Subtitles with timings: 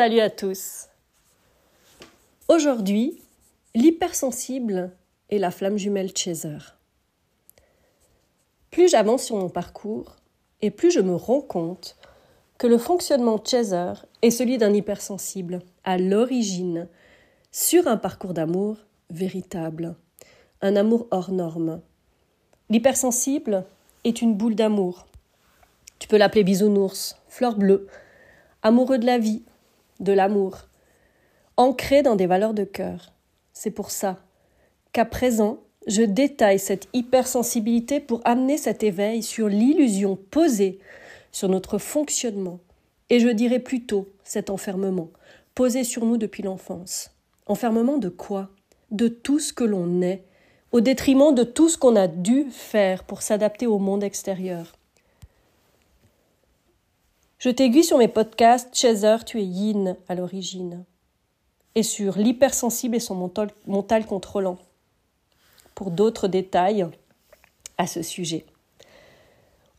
[0.00, 0.88] Salut à tous.
[2.48, 3.20] Aujourd'hui,
[3.74, 4.92] l'hypersensible
[5.28, 6.56] et la flamme jumelle Chaser.
[8.70, 10.16] Plus j'avance sur mon parcours,
[10.62, 11.98] et plus je me rends compte
[12.56, 13.92] que le fonctionnement Chaser
[14.22, 16.88] est celui d'un hypersensible à l'origine
[17.52, 18.78] sur un parcours d'amour
[19.10, 19.96] véritable,
[20.62, 21.82] un amour hors norme.
[22.70, 23.66] L'hypersensible
[24.04, 25.06] est une boule d'amour.
[25.98, 27.86] Tu peux l'appeler bisounours, fleur bleue,
[28.62, 29.42] amoureux de la vie,
[30.00, 30.68] de l'amour,
[31.56, 33.12] ancré dans des valeurs de cœur.
[33.52, 34.18] C'est pour ça
[34.92, 40.78] qu'à présent, je détaille cette hypersensibilité pour amener cet éveil sur l'illusion posée
[41.32, 42.58] sur notre fonctionnement,
[43.08, 45.10] et je dirais plutôt cet enfermement,
[45.54, 47.10] posé sur nous depuis l'enfance.
[47.46, 48.50] Enfermement de quoi?
[48.90, 50.24] De tout ce que l'on est,
[50.72, 54.72] au détriment de tout ce qu'on a dû faire pour s'adapter au monde extérieur.
[57.40, 60.84] Je t'aiguille sur mes podcasts Chaser, tu es yin à l'origine,
[61.74, 64.58] et sur l'hypersensible et son mental, mental contrôlant,
[65.74, 66.86] pour d'autres détails
[67.78, 68.44] à ce sujet.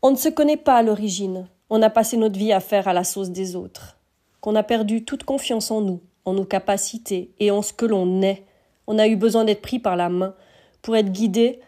[0.02, 2.92] On ne se connaît pas à l'origine, on a passé notre vie à faire à
[2.92, 3.96] la sauce des autres,
[4.40, 8.22] qu'on a perdu toute confiance en nous, en nos capacités et en ce que l'on
[8.22, 8.44] est.
[8.88, 10.34] On a eu besoin d'être pris par la main
[10.82, 11.60] pour être guidé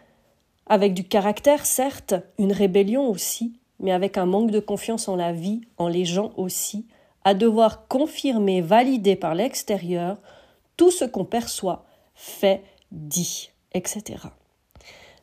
[0.67, 5.31] avec du caractère, certes, une rébellion aussi, mais avec un manque de confiance en la
[5.31, 6.85] vie, en les gens aussi,
[7.23, 10.17] à devoir confirmer, valider par l'extérieur
[10.77, 14.23] tout ce qu'on perçoit, fait, dit, etc.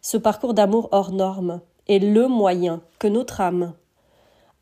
[0.01, 3.75] Ce parcours d'amour hors norme est le moyen que notre âme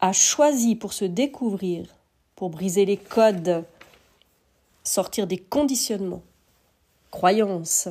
[0.00, 1.86] a choisi pour se découvrir,
[2.36, 3.64] pour briser les codes,
[4.84, 6.22] sortir des conditionnements,
[7.10, 7.88] croyances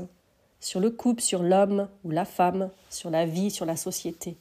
[0.59, 4.38] sur le couple, sur l'homme ou la femme, sur la vie, sur la société.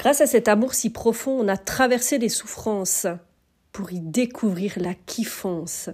[0.00, 3.06] Grâce à cet amour si profond, on a traversé des souffrances
[3.70, 5.90] pour y découvrir la kiffance.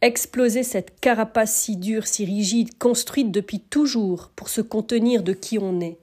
[0.00, 5.58] Exploser cette carapace si dure, si rigide, construite depuis toujours pour se contenir de qui
[5.58, 5.98] on est.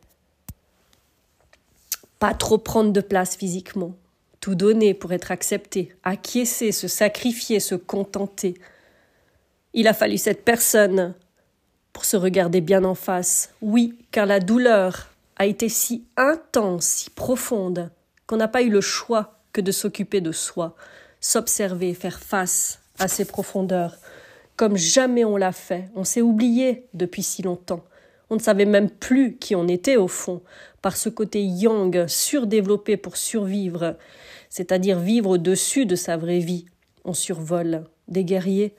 [2.19, 3.95] Pas trop prendre de place physiquement,
[4.41, 8.53] tout donner pour être accepté, acquiescer, se sacrifier, se contenter.
[9.73, 11.15] Il a fallu cette personne
[11.93, 13.55] pour se regarder bien en face.
[13.63, 15.12] Oui, car la douleur,
[15.43, 17.91] a été si intense, si profonde,
[18.27, 20.73] qu'on n'a pas eu le choix que de s'occuper de soi,
[21.19, 23.97] s'observer, faire face à ces profondeurs,
[24.55, 25.89] comme jamais on l'a fait.
[25.95, 27.83] On s'est oublié depuis si longtemps.
[28.29, 30.41] On ne savait même plus qui on était au fond,
[30.81, 33.97] par ce côté yang surdéveloppé pour survivre,
[34.49, 36.67] c'est-à-dire vivre au-dessus de sa vraie vie.
[37.03, 38.75] On survole, des guerriers.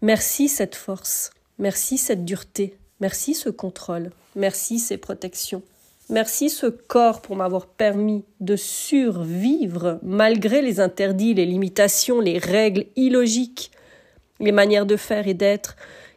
[0.00, 5.62] Merci cette force, merci cette dureté, merci ce contrôle, merci ces protections.
[6.10, 12.86] Merci ce corps pour m'avoir permis de survivre malgré les interdits, les limitations, les règles
[12.96, 13.70] illogiques,
[14.40, 15.76] les manières de faire et d'être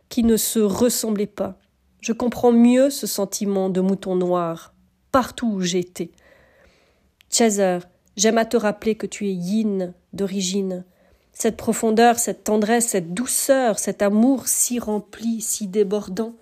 [0.09, 1.59] qui ne se ressemblaient pas.
[2.01, 4.73] Je comprends mieux ce sentiment de mouton noir
[5.11, 6.09] partout où j'étais.
[7.29, 7.77] Chaser,
[8.17, 10.85] j'aime à te rappeler que tu es yin d'origine.
[11.33, 16.33] Cette profondeur, cette tendresse, cette douceur, cet amour si rempli, si débordant,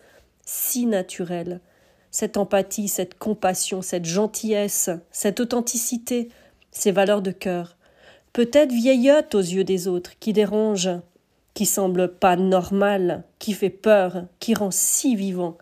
[0.46, 1.60] si naturel
[2.12, 6.30] cette empathie, cette compassion, cette gentillesse, cette authenticité,
[6.72, 7.78] ces valeurs de cœur,
[8.34, 10.90] peut-être vieillotte aux yeux des autres, qui dérange,
[11.54, 15.58] qui semble pas normal, qui fait peur, qui rend si vivant,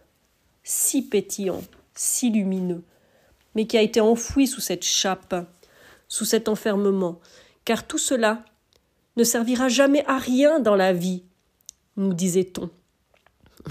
[0.63, 1.61] si pétillant,
[1.95, 2.83] si lumineux,
[3.55, 5.35] mais qui a été enfoui sous cette chape,
[6.07, 7.19] sous cet enfermement,
[7.65, 8.43] car tout cela
[9.17, 11.23] ne servira jamais à rien dans la vie,
[11.97, 12.69] nous disait-on,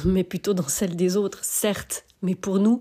[0.04, 2.80] mais plutôt dans celle des autres, certes, mais pour nous,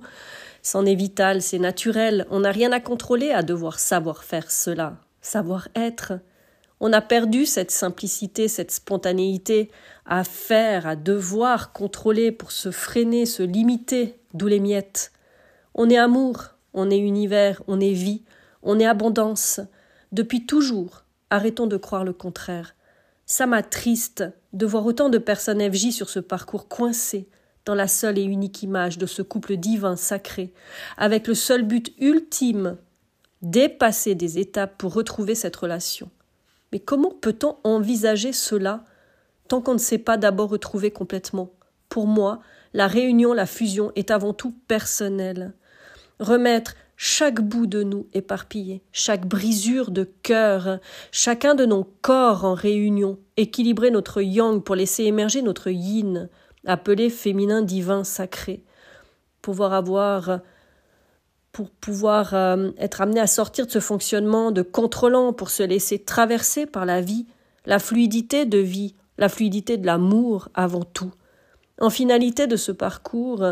[0.62, 4.98] c'en est vital, c'est naturel, on n'a rien à contrôler à devoir savoir faire cela,
[5.22, 6.14] savoir être.
[6.80, 9.72] On a perdu cette simplicité, cette spontanéité
[10.06, 15.12] à faire, à devoir contrôler pour se freiner, se limiter, d'où les miettes.
[15.74, 18.24] On est amour, on est univers, on est vie,
[18.62, 19.60] on est abondance.
[20.12, 22.76] Depuis toujours, arrêtons de croire le contraire.
[23.26, 24.24] Ça m'attriste
[24.54, 27.28] de voir autant de personnes FJ sur ce parcours coincé,
[27.68, 30.54] dans la seule et unique image de ce couple divin sacré,
[30.96, 32.78] avec le seul but ultime
[33.42, 36.10] dépasser des étapes pour retrouver cette relation.
[36.72, 38.86] Mais comment peut-on envisager cela
[39.50, 41.52] tant qu'on ne s'est pas d'abord retrouvé complètement?
[41.90, 42.40] Pour moi,
[42.74, 45.54] la réunion, la fusion est avant tout personnelle.
[46.22, 50.80] Remettre chaque bout de nous éparpillé, chaque brisure de cœur,
[51.12, 56.30] chacun de nos corps en réunion, équilibrer notre yang pour laisser émerger notre yin,
[56.68, 58.64] appelé féminin divin sacré,
[59.42, 60.40] pouvoir avoir
[61.52, 65.98] pour pouvoir euh, être amené à sortir de ce fonctionnement de contrôlant, pour se laisser
[65.98, 67.26] traverser par la vie,
[67.66, 71.12] la fluidité de vie, la fluidité de l'amour avant tout.
[71.82, 73.44] En finalité de ce parcours,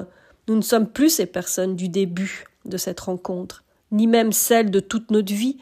[0.48, 4.80] nous ne sommes plus ces personnes du début de cette rencontre, ni même celles de
[4.80, 5.58] toute notre vie.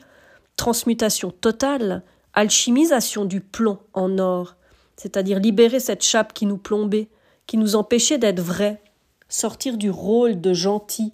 [0.58, 2.04] Transmutation totale,
[2.34, 4.56] alchimisation du plomb en or,
[4.98, 7.08] c'est-à-dire libérer cette chape qui nous plombait,
[7.48, 8.82] qui nous empêchait d'être vrais,
[9.30, 11.14] sortir du rôle de gentil,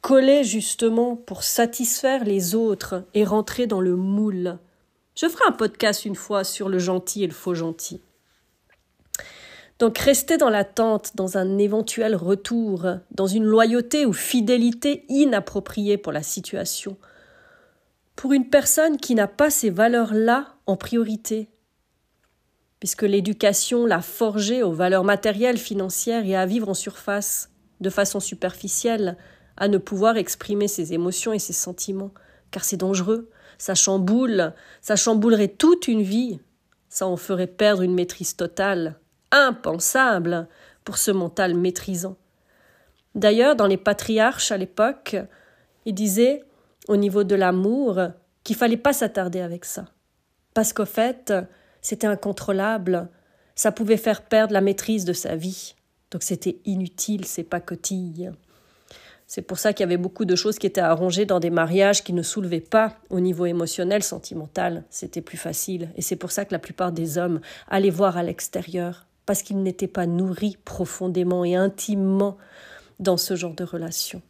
[0.00, 4.58] coller justement pour satisfaire les autres et rentrer dans le moule.
[5.14, 8.00] Je ferai un podcast une fois sur le gentil et le faux gentil.
[9.78, 16.12] Donc rester dans l'attente, dans un éventuel retour, dans une loyauté ou fidélité inappropriée pour
[16.12, 16.96] la situation,
[18.16, 21.48] pour une personne qui n'a pas ces valeurs-là en priorité,
[22.80, 27.50] puisque l'éducation l'a forgé aux valeurs matérielles, financières et à vivre en surface,
[27.80, 29.16] de façon superficielle,
[29.56, 32.12] à ne pouvoir exprimer ses émotions et ses sentiments,
[32.50, 36.40] car c'est dangereux, ça chamboule, ça chamboulerait toute une vie,
[36.88, 38.98] ça en ferait perdre une maîtrise totale,
[39.30, 40.48] impensable
[40.84, 42.16] pour ce mental maîtrisant.
[43.14, 45.16] D'ailleurs, dans les patriarches à l'époque,
[45.84, 46.42] ils disaient,
[46.88, 48.00] au niveau de l'amour,
[48.42, 49.86] qu'il fallait pas s'attarder avec ça.
[50.54, 51.32] Parce qu'au fait,
[51.82, 53.08] c'était incontrôlable,
[53.54, 55.74] ça pouvait faire perdre la maîtrise de sa vie.
[56.10, 58.32] Donc c'était inutile, ces pacotilles.
[59.26, 62.02] C'est pour ça qu'il y avait beaucoup de choses qui étaient arrangées dans des mariages
[62.02, 64.82] qui ne soulevaient pas au niveau émotionnel, sentimental.
[64.90, 65.90] C'était plus facile.
[65.96, 69.62] Et c'est pour ça que la plupart des hommes allaient voir à l'extérieur, parce qu'ils
[69.62, 72.38] n'étaient pas nourris profondément et intimement
[72.98, 74.20] dans ce genre de relation.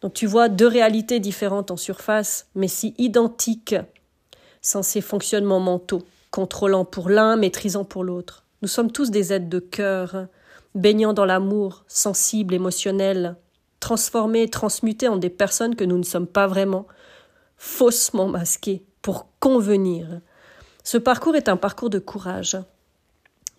[0.00, 3.76] Donc tu vois deux réalités différentes en surface, mais si identiques,
[4.62, 8.42] sans ces fonctionnements mentaux, contrôlant pour l'un, maîtrisant pour l'autre.
[8.62, 10.26] Nous sommes tous des êtres de cœur,
[10.74, 13.36] baignant dans l'amour, sensibles, émotionnels,
[13.78, 16.86] transformés, transmutés en des personnes que nous ne sommes pas vraiment,
[17.56, 20.20] faussement masquées pour convenir.
[20.82, 22.56] Ce parcours est un parcours de courage,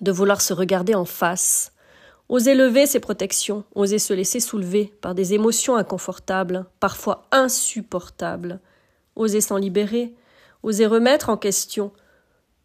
[0.02, 1.74] de vouloir se regarder en face,
[2.28, 8.60] oser lever ses protections, oser se laisser soulever par des émotions inconfortables, parfois insupportables,
[9.16, 10.16] oser s'en libérer,
[10.64, 11.92] oser remettre en question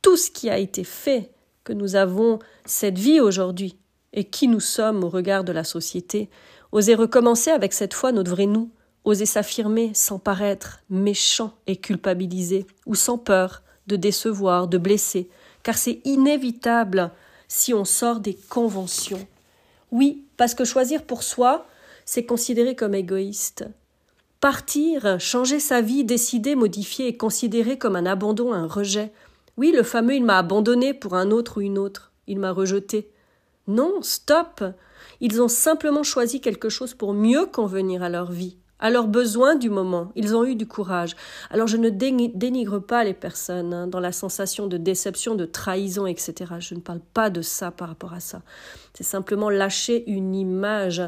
[0.03, 1.31] tout ce qui a été fait,
[1.65, 3.77] que nous avons cette vie aujourd'hui,
[4.13, 6.31] et qui nous sommes au regard de la société,
[6.73, 8.71] oser recommencer avec cette fois notre vrai nous,
[9.05, 15.29] oser s'affirmer sans paraître méchant et culpabilisé, ou sans peur de décevoir, de blesser,
[15.63, 17.11] car c'est inévitable
[17.49, 19.27] si on sort des conventions.
[19.91, 21.67] Oui, parce que choisir pour soi,
[22.05, 23.67] c'est considéré comme égoïste.
[24.41, 29.13] Partir, changer sa vie, décider, modifier est considéré comme un abandon, un rejet.
[29.59, 33.11] Oui, le fameux il m'a abandonné pour un autre ou une autre, il m'a rejeté.
[33.67, 34.63] Non, stop.
[35.21, 39.57] Ils ont simplement choisi quelque chose pour mieux convenir à leur vie, à leurs besoins
[39.57, 40.13] du moment.
[40.15, 41.17] Ils ont eu du courage.
[41.51, 46.07] Alors je ne dénigre pas les personnes hein, dans la sensation de déception, de trahison,
[46.07, 46.35] etc.
[46.61, 48.43] Je ne parle pas de ça par rapport à ça.
[48.95, 51.03] C'est simplement lâcher une image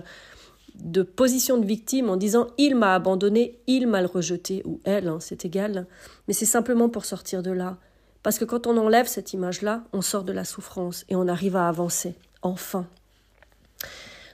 [0.74, 5.18] de position de victime en disant il m'a abandonné, il m'a rejeté, ou elle, hein,
[5.20, 5.86] c'est égal.
[6.26, 7.78] Mais c'est simplement pour sortir de là.
[8.22, 11.56] Parce que quand on enlève cette image-là, on sort de la souffrance et on arrive
[11.56, 12.86] à avancer, enfin.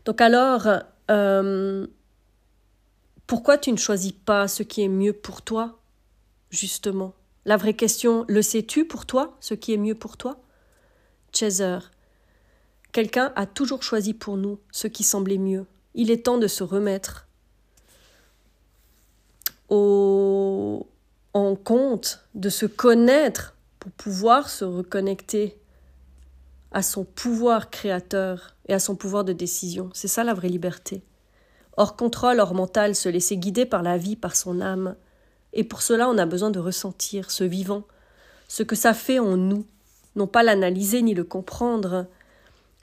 [0.05, 0.69] Donc alors,
[1.11, 1.87] euh,
[3.27, 5.79] pourquoi tu ne choisis pas ce qui est mieux pour toi,
[6.51, 7.15] justement?
[7.45, 10.37] La vraie question, le sais-tu pour toi, ce qui est mieux pour toi?
[11.33, 11.79] Chaser,
[12.93, 15.67] quelqu'un a toujours choisi pour nous ce qui semblait mieux.
[15.95, 17.27] Il est temps de se remettre
[19.69, 20.87] au,
[21.35, 23.56] en compte, de se connaître
[23.87, 25.57] pour pouvoir se reconnecter
[26.73, 29.91] à son pouvoir créateur et à son pouvoir de décision.
[29.93, 31.05] C'est ça la vraie liberté
[31.77, 34.97] hors contrôle, hors mental, se laisser guider par la vie, par son âme.
[35.53, 37.85] Et pour cela, on a besoin de ressentir ce vivant,
[38.49, 39.65] ce que ça fait en nous,
[40.17, 42.07] non pas l'analyser ni le comprendre,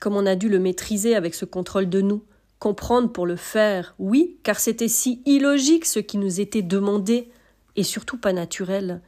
[0.00, 2.22] comme on a dû le maîtriser avec ce contrôle de nous,
[2.60, 7.30] comprendre pour le faire, oui, car c'était si illogique ce qui nous était demandé,
[7.76, 9.02] et surtout pas naturel,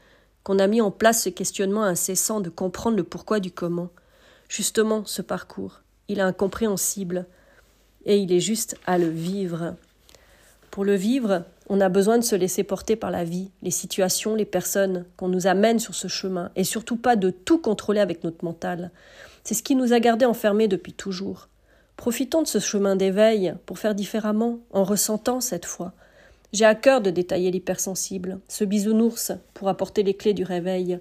[0.46, 3.88] qu'on a mis en place ce questionnement incessant de comprendre le pourquoi du comment.
[4.48, 7.26] Justement, ce parcours, il est incompréhensible,
[8.04, 9.74] et il est juste à le vivre.
[10.70, 14.36] Pour le vivre, on a besoin de se laisser porter par la vie, les situations,
[14.36, 18.22] les personnes qu'on nous amène sur ce chemin, et surtout pas de tout contrôler avec
[18.22, 18.92] notre mental.
[19.42, 21.48] C'est ce qui nous a gardés enfermés depuis toujours.
[21.96, 25.92] Profitons de ce chemin d'éveil pour faire différemment, en ressentant cette fois.
[26.56, 30.98] J'ai à cœur de détailler l'hypersensible, ce bisounours pour apporter les clés du réveil,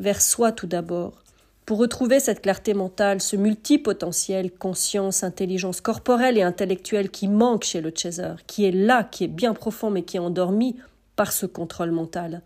[0.00, 1.22] vers soi tout d'abord,
[1.64, 7.80] pour retrouver cette clarté mentale, ce multipotentiel, conscience, intelligence corporelle et intellectuelle qui manque chez
[7.80, 10.74] le chaser, qui est là, qui est bien profond mais qui est endormi
[11.14, 12.42] par ce contrôle mental.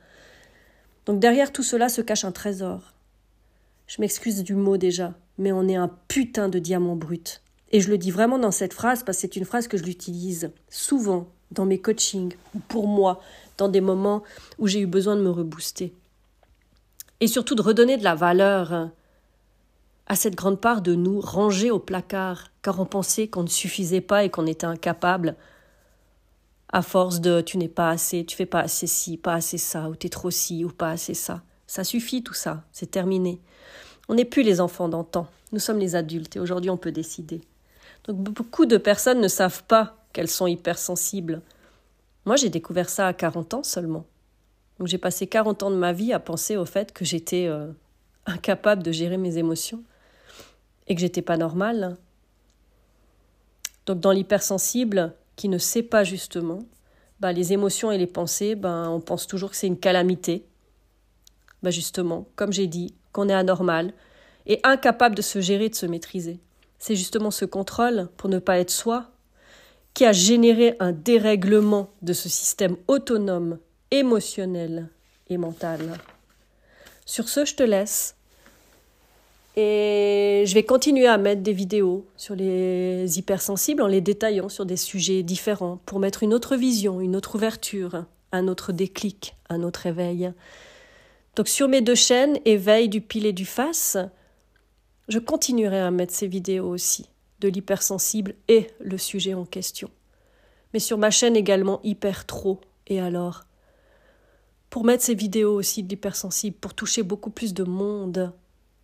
[1.06, 2.92] Donc derrière tout cela se cache un trésor.
[3.86, 7.40] Je m'excuse du mot déjà, mais on est un putain de diamant brut.
[7.72, 9.84] Et je le dis vraiment dans cette phrase parce que c'est une phrase que je
[9.84, 13.20] l'utilise souvent dans mes coachings ou pour moi,
[13.58, 14.22] dans des moments
[14.58, 15.92] où j'ai eu besoin de me rebooster.
[17.20, 18.90] Et surtout de redonner de la valeur
[20.06, 24.00] à cette grande part de nous rangée au placard, car on pensait qu'on ne suffisait
[24.00, 25.36] pas et qu'on était incapable,
[26.72, 29.88] à force de tu n'es pas assez, tu fais pas assez ci, pas assez ça,
[29.88, 31.42] ou tu es trop ci, ou pas assez ça.
[31.66, 33.40] Ça suffit tout ça, c'est terminé.
[34.08, 37.42] On n'est plus les enfants d'antan, nous sommes les adultes et aujourd'hui on peut décider.
[38.04, 41.42] Donc beaucoup de personnes ne savent pas qu'elles sont hypersensibles.
[42.24, 44.06] Moi j'ai découvert ça à 40 ans seulement.
[44.84, 47.70] J'ai passé 40 ans de ma vie à penser au fait que j'étais euh,
[48.26, 49.82] incapable de gérer mes émotions
[50.88, 51.96] et que j'étais pas normale.
[53.86, 56.60] Donc dans l'hypersensible, qui ne sait pas justement,
[57.20, 60.44] bah, les émotions et les pensées, bah, on pense toujours que c'est une calamité.
[61.62, 63.92] Bah, justement, comme j'ai dit, qu'on est anormal
[64.46, 66.40] et incapable de se gérer, de se maîtriser.
[66.78, 69.09] C'est justement ce contrôle, pour ne pas être soi,
[69.94, 73.58] qui a généré un dérèglement de ce système autonome,
[73.90, 74.88] émotionnel
[75.28, 75.98] et mental.
[77.04, 78.16] Sur ce, je te laisse.
[79.56, 84.64] Et je vais continuer à mettre des vidéos sur les hypersensibles en les détaillant sur
[84.64, 89.62] des sujets différents pour mettre une autre vision, une autre ouverture, un autre déclic, un
[89.62, 90.32] autre éveil.
[91.34, 93.98] Donc sur mes deux chaînes, Éveil du pile et du face,
[95.08, 97.09] je continuerai à mettre ces vidéos aussi,
[97.40, 99.90] de l'hypersensible et le sujet en question.
[100.72, 103.44] Mais sur ma chaîne également Hyper Trop, et alors?
[104.68, 108.32] Pour mettre ces vidéos aussi de l'hypersensible, pour toucher beaucoup plus de monde,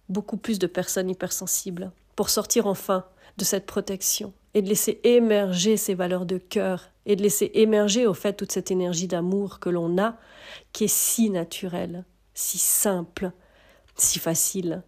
[0.08, 3.04] beaucoup plus de personnes hypersensibles, pour sortir enfin
[3.36, 8.06] de cette protection et de laisser émerger ces valeurs de cœur et de laisser émerger
[8.06, 10.16] au fait toute cette énergie d'amour que l'on a,
[10.72, 13.30] qui est si naturelle, si simple,
[13.94, 14.82] si facile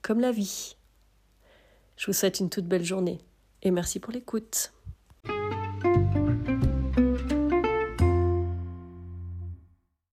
[0.00, 0.76] comme la vie.
[2.02, 3.18] Je vous souhaite une toute belle journée
[3.62, 4.72] et merci pour l'écoute.